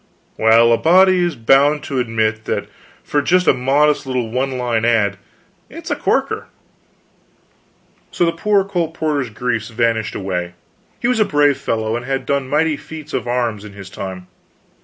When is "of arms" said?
13.13-13.63